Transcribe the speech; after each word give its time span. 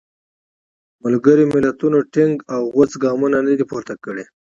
ملګري 1.03 1.45
ملتونو 1.53 1.97
ټینګ 2.13 2.35
او 2.53 2.61
غوڅ 2.73 2.91
ګامونه 3.03 3.37
نه 3.47 3.53
دي 3.57 3.65
پورته 3.71 3.93
کړي. 4.03 4.23